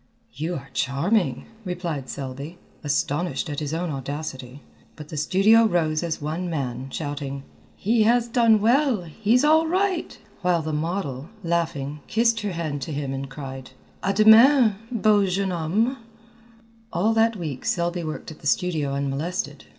[0.33, 4.63] "You are charming," replied Selby, astonished at his own audacity,
[4.95, 7.43] but the studio rose as one man, shouting:
[7.75, 9.03] "He has done well!
[9.03, 14.11] he's all right!" while the model, laughing, kissed her hand to him and cried: "À
[14.11, 15.97] demain beau jeune homme!"
[16.91, 19.65] All that week Selby worked at the studio unmolested.